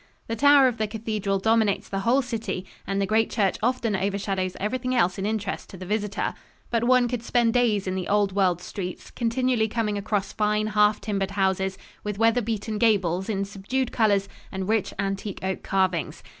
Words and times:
The 0.27 0.35
tower 0.35 0.67
of 0.67 0.77
the 0.79 0.87
cathedral 0.87 1.37
dominates 1.37 1.87
the 1.87 1.99
whole 1.99 2.23
city 2.23 2.65
and 2.87 2.99
the 2.99 3.05
great 3.05 3.29
church 3.29 3.57
often 3.61 3.95
overshadows 3.95 4.57
everything 4.59 4.95
else 4.95 5.19
in 5.19 5.27
interest 5.27 5.69
to 5.69 5.77
the 5.77 5.85
visitor. 5.85 6.33
But 6.71 6.85
one 6.85 7.07
could 7.07 7.21
spend 7.21 7.53
days 7.53 7.85
in 7.85 7.93
the 7.93 8.07
old 8.07 8.31
world 8.35 8.63
streets, 8.63 9.11
continually 9.11 9.67
coming 9.67 9.99
across 9.99 10.33
fine 10.33 10.65
half 10.65 11.01
timbered 11.01 11.29
houses, 11.37 11.77
with 12.03 12.17
weather 12.17 12.41
beaten 12.41 12.79
gables 12.79 13.29
in 13.29 13.45
subdued 13.45 13.91
colors 13.91 14.27
and 14.51 14.67
rich 14.67 14.91
antique 14.97 15.43
oak 15.43 15.61
carvings. 15.61 16.23